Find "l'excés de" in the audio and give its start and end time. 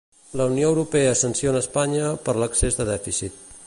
2.43-2.91